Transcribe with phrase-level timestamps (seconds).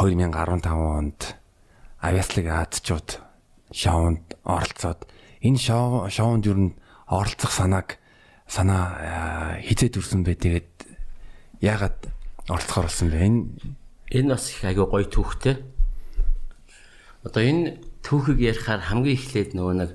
[0.00, 1.36] 2015 онд
[2.00, 3.20] авиаслыг Азчууд
[3.68, 5.04] шоунд оролцоод
[5.44, 6.64] энэ шоу шоунд юу н
[7.04, 8.00] оролцох санааг
[8.48, 10.40] санаа хизээд үрсэн бэ?
[10.40, 10.72] Тэгээд
[11.60, 12.08] яагаад
[12.48, 13.20] оролцохоор болсон бэ?
[13.28, 13.40] Энэ
[14.24, 15.60] энэ бас их агай гоё түүхтэй
[17.20, 19.90] одоо энэ түүхийг ярихаар хамгийн эхлээд нөгөө нэг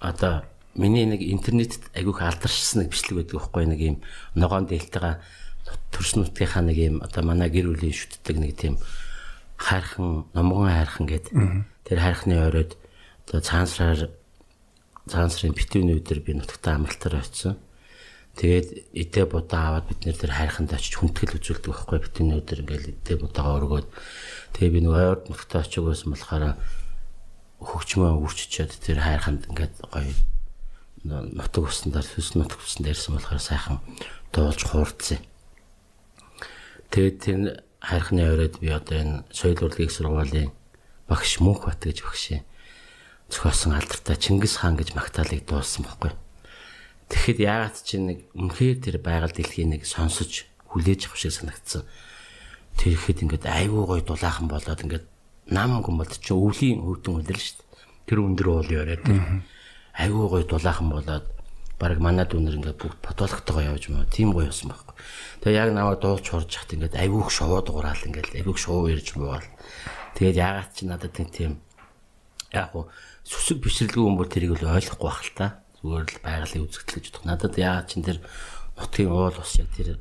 [0.00, 3.96] одоо миний нэг интернетэд айгүйх алдаршсан нэг бичлэг байдаг байхгүй нэг юм
[4.32, 5.20] ногоон дээлтэйгээ
[5.92, 8.74] төрс нутгийнхаа нэг юм одоо манай гэр бүлийн шүтдэг нэг тийм
[9.62, 11.26] хайрхан номгон хайрхан гэд
[11.86, 12.74] тэр хайрхны оройд
[13.26, 14.10] одоо цаансраар
[15.06, 17.58] цаансрын битүүний өдөр би нутагтаа амралтаар очисон.
[18.38, 22.92] Тэгээд эдээ будаа аваад бид нэр тэр хайрханд очиж хүндэтгэл үзүүлдэг байхгүй битүүний өдөр ингээл
[22.96, 23.88] эдээ будаага өргөөд
[24.56, 26.44] тэгээ би нэг ойрд нутагтаа очиж байсан болохоор
[27.60, 30.10] хөгчмөө үрчичээд тэр хайрханд ингээд гоё
[31.04, 33.78] нутаг уснаар сүс нутаг усан дээрсэн болохоор сайхан
[34.32, 35.20] дуулж хуурдсан.
[36.88, 37.38] Тэгээд тэр
[37.82, 40.50] хайрхны оройд би одоо энэ соёл урлагийн сургуулийн
[41.10, 42.46] багш Мөнх бат гэж багш
[43.26, 46.14] зохиосон алдартай Чингис хаан гэж магтаалыг дуулсан байхгүй.
[47.10, 51.82] Тэгэхэд яагаад чи нэг үнэхээр тэр байгаль дэлхийн нэг сонсож хүлээж авах шиг санагдсан.
[52.78, 55.06] Тэр ихэд ингээд айгүй гой дулаахан болоод ингээд
[55.50, 58.06] нам гомбод чи өвлийн өвдөн үлдэл шүү дээ.
[58.06, 59.04] Тэр өндөр уул яриад
[59.98, 61.26] айгүй гоё дулаахан болоод
[61.82, 64.94] баг манай дүүнэр ингээд бүгд потологтойгоо явж маа тийм гоё болсон байхгүй.
[65.42, 69.42] Тэгээ яг наваа дуулж хурж хат ингээд айгүйх шувууд ураал ингээд айгүйх шуу ирж буувал.
[70.14, 71.58] Тэгээд ягаад чи надад тийм
[72.54, 72.86] яг уу
[73.26, 75.46] сүсэг бишрэлгүй юм бол тэрийг л ойлгохгүй байх л та.
[75.82, 77.26] Зүгээр л байгалийн үзэгдэл гэж бодох.
[77.26, 78.18] Надад ягаад чин тэр
[78.78, 79.98] нутгийн уул ус яг тэр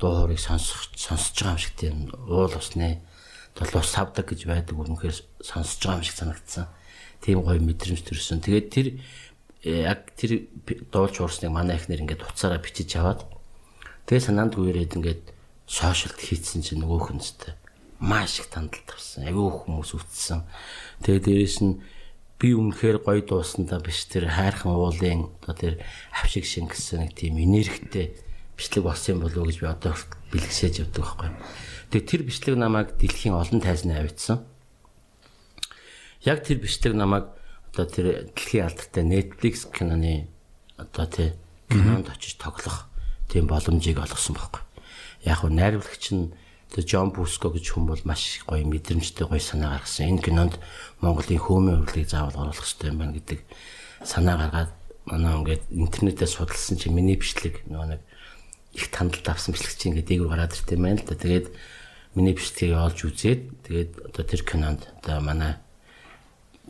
[0.00, 3.04] дуу хоорыг сонсох сонсож байгаа юм шиг тийм уул усны
[3.52, 6.66] толгой савдаг гэж байдаг үнэхээр сонсож байгаа юм шиг санагдсан
[7.20, 8.40] тийм гоё мэдрэмж төрсөн.
[8.40, 8.86] Тэгээд тэр
[9.64, 10.48] яг тэр
[10.92, 13.28] дуулж уурсныг манай ихнэр ингээд уцаараа бичиж аваад
[14.08, 15.22] тэгээ санаанд гүйрээд ингээд
[15.68, 17.52] сошиалд хийцэн чинь нөгөөх нь зү
[18.00, 19.28] маш их тандалт авсан.
[19.28, 20.48] Аюу хүмүүс үтсэн.
[21.04, 21.84] Тэгээ дээрэс нь
[22.40, 25.74] би үнэхээр гоё дуусандаа биш тэр хайрхан уулын одоо тэр
[26.16, 28.16] авшиг шин гэсэн нэг тийм энергитэй
[28.56, 29.92] бичлэг болсон болов уу гэж би одоо
[30.32, 31.30] бэлгсэж явдаг байхгүй.
[31.92, 34.48] Тэгээ тэр бичлэг намайг дэлхийн олон тайзны авчихсан
[36.24, 37.28] яг тэр бичлэг намайг
[37.70, 40.26] одоо тэр дэлхийн алдартай Netflix киноны
[40.76, 41.32] одоо тий
[41.70, 42.90] кинонд очиж тоглох
[43.30, 44.62] тийм боломжийг олгосон байхгүй.
[45.22, 46.34] Яг нь найруулагч нь
[46.74, 50.18] тэр Джон Буско гэж хүн бол маш гоё мэдрэмжтэй гоё санаа гаргасан.
[50.18, 50.54] Энэ кинонд
[50.98, 53.40] Монголын хөөмийн урлагийг заавал оруулах хэрэгтэй юм байна гэдэг
[54.02, 54.72] санаа гаргаад
[55.06, 58.02] манай ингээд интернетээр судалсан чинь миний бичлэг нөгөө нэг
[58.74, 61.14] их тандалт авсан бичлэг чинь ингээд дээгүүр гараад ирт юм байна л да.
[61.18, 61.46] Тэгээд
[62.14, 65.58] миний бичлэгийг олж үзээд тэгээд одоо тэр кинонд одоо манай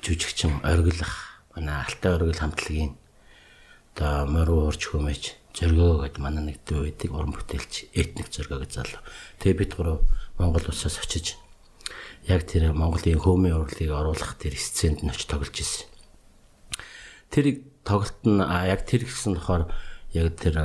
[0.00, 2.96] жүжигчин оргилах манай алтай оргил хамтлагийн
[3.94, 5.22] одоо моруу уурч хүмэж
[5.54, 9.02] зөргөө гэд манай нэг дүү байдаг уран бүтээлч этник зөргөө гэж залуу.
[9.42, 9.98] Тэгээ бид гурав
[10.38, 11.36] Монгол улсаас очиж
[12.24, 15.84] яг тэр Монголын хөөмийн урлагийг оруулах тэр сценд нь очиж тоглож ирсэн.
[17.28, 19.68] Тэр тоглолт нь яг тэр гэсэн болохоор
[20.14, 20.56] яг тэр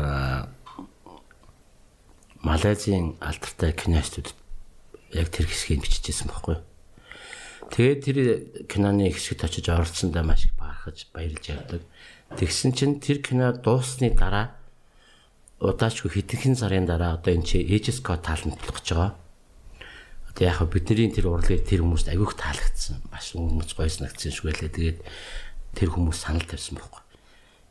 [2.45, 4.37] Малайзийн алдартай киностуд
[5.09, 6.63] яг тэр хэсгийг бичижсэн байхгүй юу?
[7.71, 8.17] Тэгээд тэр
[8.69, 11.81] киноны хэсэгт очиж оролцсондоо маш их баахаж баярлж явдаг.
[12.37, 14.53] Тэгсэн чинь тэр кино дууссаны дараа
[15.59, 19.13] удаачгүй хэдхэн сарын дараа одоо энэ чи Aegis Code таалантлах гэж байгаа.
[20.29, 23.01] Одоо яг бидний тэр урлагийг тэр хүмүүст агиух таалагдсан.
[23.09, 24.75] Маш хүмүүс гойс нагцсан шүү гэлээ.
[24.75, 24.99] Тэгээд
[25.73, 27.01] тэр хүмүүс санал тавьсан байхгүй.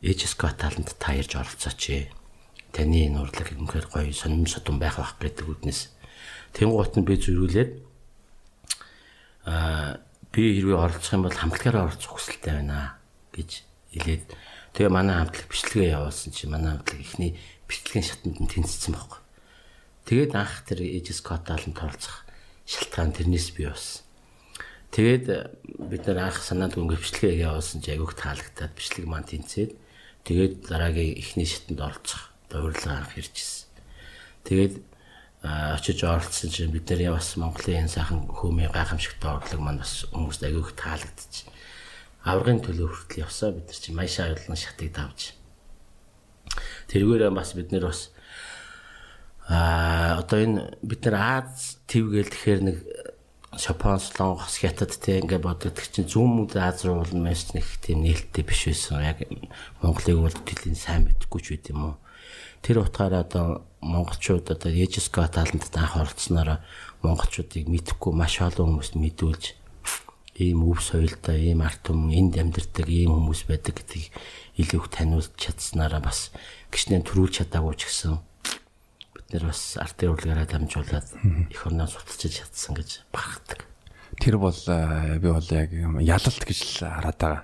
[0.01, 2.09] Code тааланд та ирж оролцооч.
[2.73, 5.93] Таны энэ урлаг үнэхээр гоё сонирм содон байх байх гэдэг үднэс.
[6.57, 7.84] Тэнгуут нь би зөрүүлээд
[10.35, 12.99] би хэрвээ оролцох юм бол хамтлагаараа оролцох хүсэлтэй байна
[13.31, 13.63] гэж
[13.95, 14.23] хэлээд
[14.75, 17.39] тэгээ манай хамтлаг бичлэгээ явуулсан чи манай хамтлаг ихний
[17.71, 19.21] бичлэгийн шатанд нь тэнцсэн байхгүй.
[20.03, 22.27] Тэгээд анх тэр Aegis Code-aalд оролцох
[22.67, 24.03] шалтгаан тэрнээс бий болсон.
[24.91, 25.25] Тэгээд
[25.87, 29.71] бид нар анх санаанд өнгө бичлэгээ явуулсан чи агиух таалагдаад бичлэг маань тэнцээд
[30.27, 33.71] тэгээд дараагийн ихний шатанд оролцох урилга анх иржсэн.
[34.43, 34.83] Тэгээд
[35.45, 40.41] очиж оролцсон чинь бид нэр бас Монголын энэ сайхан хөөмийн гайхамшигтай орлог маань бас хүмүүст
[40.41, 41.53] агиух таалагдчих.
[42.25, 45.37] Аврагын төлөө хүртэл явсаа бид нар чинь Майша аюулын шатыг давж.
[46.89, 48.09] Тэргээрээ бас бид нэр бас
[49.45, 52.77] а одоо энэ бид нар Аз твгээл тэгэхээр нэг
[53.55, 58.03] Шопон, Солонгос, Хятад те ингээ боддог чинь зүүн мөд Аз руу бол маш нэг тийм
[58.03, 59.05] нээлттэй биш байсан.
[59.05, 59.23] Яг
[59.79, 61.95] Монголыг бол тэлийн сайн мэдгүй ч байт юм уу.
[62.65, 66.65] Тэр утгаараа одоо монголчууд одоо Ежеско талантад анх оролцсноор
[67.05, 69.53] монголчуудыг мэдхгүй маш олон хүмүүст мэдүүлж
[70.41, 74.09] ийм өв соёлтой, ийм арт түмэн энд амьдардаг ийм хүмүүс байдаг гэдгийг
[74.57, 76.33] илүү их таниулж чадсанараа бас
[76.73, 78.17] гişнээ төрүүлж чадаагүй ч гэсэн
[79.13, 81.07] бид нэр бас ардын урлагаараа дамжуулаад
[81.53, 83.61] эх орноо суталчиж чадсан гэж багтдаг.
[84.17, 85.69] Тэр бол э, би бол яг
[86.01, 87.43] ялалт гэж л хараад байгаа.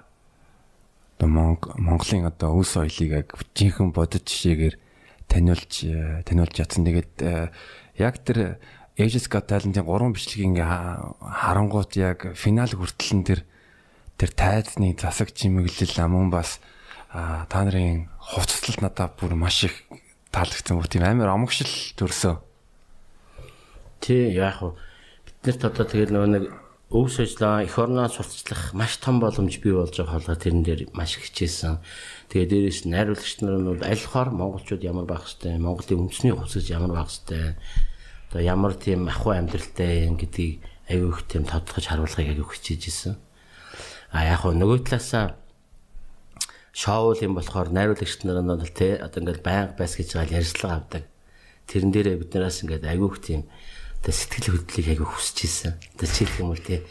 [1.21, 1.29] Одоо
[1.77, 4.81] Монголын одоо өс соёлыг яг жинхэнэ бодит жишээгээр
[5.31, 6.83] таниулж э, таниулж ятсан.
[6.83, 7.50] Тэгээд э,
[7.95, 8.60] яг тэр
[9.00, 10.68] Aegis Got Talent-ийн 3 бичлэг ингээ
[11.24, 13.39] харангуут яг финал хүртэл тэр
[14.19, 16.60] тэр тайзны засаг чимэглэл амун бас
[17.12, 19.74] та нарын хувцаслалт надад бүр маш их
[20.36, 22.38] таалагдсан бүр тийм амар омогшил төрсөө.
[24.04, 24.75] Тий яг хуу
[25.25, 26.44] биднэрт одоо тэгэл нөгөө нэг
[26.91, 31.15] өв сожлоо эх орноо сурталчлах маш том боломж бий болж байгаа хоолой тэрэн дээр маш
[31.15, 31.79] хичээсэн.
[32.27, 36.91] Тэгээ дээрээс найруулагч нар нь аль хоор монголчууд ямар байх хэвтэй, Монголын үндэсний хувцас ямар
[36.91, 37.55] байх хэвтэй
[38.31, 40.59] одоо ямар тийм ахуй амьдралтай юм гэдгийг
[40.91, 43.15] аюу их тийм тодтогч харуулахыг аюу хичээж исэн.
[44.11, 45.35] А яг хөө нөгөө талаасаа
[46.71, 50.75] шоу юм болохоор найруулагч нар нь бол те одоо ингээл байнга байс гэж байгаа ярьцлага
[50.79, 51.03] авдаг.
[51.67, 53.47] Тэрэн дээрээ биднээс ингээд аюу их тийм
[54.01, 55.74] одоо сэтгэл хөдлөлийг аюу хүсэж исэн.
[55.94, 56.81] Одоо чихэх юм бол те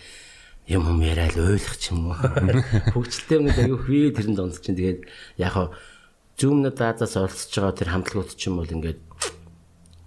[0.70, 2.18] юм юм яриад ойлгох юм уу.
[2.94, 5.00] Хөгжилтэй юмнууд аюу хвээ тэрэн донд чинь тэгээд
[5.42, 5.68] яг хөө
[6.38, 9.00] зүүмнүүд даадаас оролцож байгаа тэр хамтлагууд ч юм бол ингээд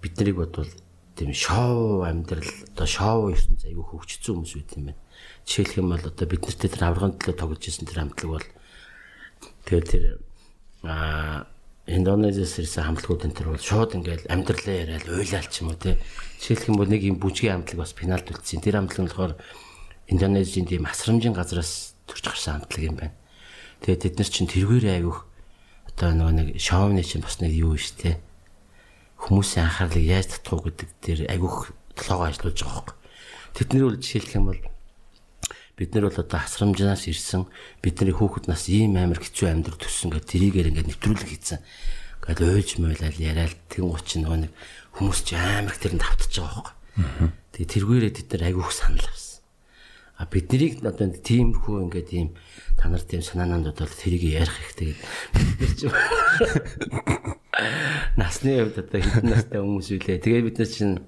[0.00, 0.72] бид нарыг бодвол
[1.12, 5.02] тийм шоу амьдрал одоо шоу ертөнц аягүй хөгжсөн хүмүүс байт юм байна.
[5.44, 8.48] Жишээлх юм бол одоо бид нартэй тэр аврагын төлөө тоглож исэн тэр хамтлаг бол
[9.68, 10.04] тэгээд тэр
[10.88, 11.46] а
[11.84, 16.00] Индонезиас ирсэн хамтлагууд энэ төр бол шууд ингээл амьдралаа яриад уйлаал ч юм уу тий.
[16.40, 18.64] Жишээлх юм бол нэг юм бүжгийн хамтлаг бас пенальт үлдсэн.
[18.64, 19.34] Тэр хамтлаг нь болохоор
[20.08, 23.16] Индонезийн тийм асрамжийн газраас төрж гарсан хамтлаг юм байна.
[23.84, 25.18] Тэгээд тэд нар чинь тэргээр айгүйх
[25.92, 28.16] одоо нэг шоуны чинь бас нэг юу шүү дээ
[29.24, 32.96] хүмүүсийн анхаарлыг яаж татах гэдэг дээр агиух толгоо ажиллаж байгаа хөөе.
[33.56, 34.60] Тэдний үл жишээлх юм бол
[35.74, 37.50] бид нар бол одоо хасрамжнаас ирсэн
[37.82, 41.58] бидний хүүхэд нас ийм амар хэцүү амьдрал төссөн гэдэг тэрийгээр ингээд нэвтрүүлэг хийсэн.
[42.22, 44.52] Ингээд уйлж муулаад яриад тэгэн гуч нөгөө нэг
[44.94, 46.78] хүмүүс ч амар тэрэнд автаж байгаа хөөе.
[47.58, 49.42] Тэгээ тэргүүрээ тэд нар агиух санал авсан.
[50.14, 52.38] А биднийг одоо тиймэрхүү ингээд ийм
[52.78, 55.90] та нар тийм санаанууд бол тэрийг ярих хэрэгтэй гэдэг.
[58.14, 60.22] Насны хувьд одоо хэдэн настай хүмүүс үлээ.
[60.22, 61.02] Тэгээ бид нар чинь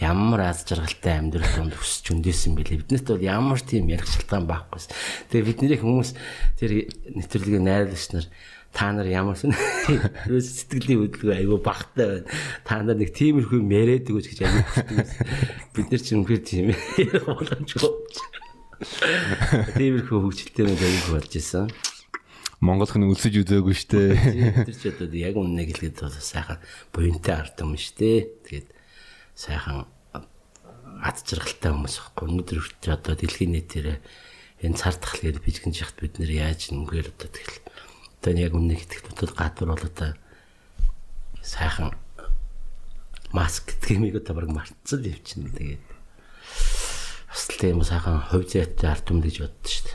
[0.00, 2.82] ямар аз жаргалтай амьдрал донд өсч өндөөсөн бэлээ.
[2.82, 4.82] Биднэрт бол ямар тийм ярих шалтгаан байхгүй.
[5.30, 6.10] Тэгээ бидний хүмүүс
[6.58, 8.26] тэр нэвтрүүлгийн найруулагч нар
[8.74, 12.26] та нар ямар сэтгэлийн хөдөлгөөн айгүй багтай байна.
[12.66, 14.62] Та нар нэг тиймэрхүү мэрэд өгөөч гэж айгүй
[15.78, 16.74] бид нар чинь үнэхээр тийм
[17.22, 17.92] боломжгүй.
[19.78, 21.70] Тиймэрхүү хөвгчлөлтэй нэг айгүй болж исэн.
[22.58, 24.18] Монголх нь өлсөж үзээгүй штэ.
[24.66, 26.58] Тэр ч одоо яг үннийг хэлгээд бол сайхан
[26.90, 28.42] буянтай ард юм штэ.
[28.42, 28.73] Тэгээд
[29.34, 32.24] сайхан ад жаргалтай хүмүүс байхгүй.
[32.30, 33.98] Өнөөдөр хүртэл одоо дэлхийн нийтээр
[34.64, 37.58] энэ цар тахлаар бижгэн жихт бид нэр яаж нүгээр одоо тэгэл
[38.22, 40.10] одоо яг үннийг итгэх дотор гадуур бол одоо
[41.44, 41.92] сайхан
[43.34, 45.84] маск гэдгийг одоо баг мартсан юм чинь тэгээд
[47.28, 49.92] бас тийм сайхан хувь зайтай ард юм гэж боддоо шүү дээ.